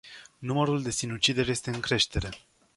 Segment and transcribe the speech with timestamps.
[0.37, 2.29] Numărul de sinucideri este în creștere.